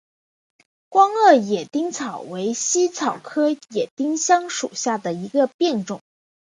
[0.89, 6.01] 光萼野丁香为茜草科野丁香属下的一个变种。